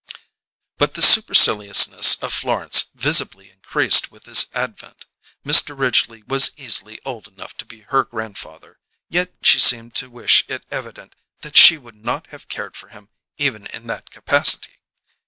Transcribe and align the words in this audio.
But 0.79 0.95
the 0.95 1.01
superciliousness 1.03 2.15
of 2.23 2.33
Florence 2.33 2.89
visibly 2.95 3.51
increased 3.51 4.11
with 4.11 4.23
this 4.23 4.47
advent: 4.55 5.05
Mr. 5.45 5.77
Ridgely 5.77 6.23
was 6.25 6.53
easily 6.57 6.99
old 7.05 7.27
enough 7.27 7.55
to 7.57 7.65
be 7.65 7.81
her 7.81 8.03
grandfather, 8.03 8.79
yet 9.09 9.31
she 9.43 9.59
seemed 9.59 9.93
to 9.97 10.09
wish 10.09 10.43
it 10.47 10.65
evident 10.71 11.15
that 11.41 11.55
she 11.55 11.77
would 11.77 12.03
not 12.03 12.25
have 12.33 12.47
cared 12.49 12.75
for 12.75 12.87
him 12.87 13.09
even 13.37 13.67
in 13.67 13.85
that 13.85 14.09
capacity. 14.09 14.79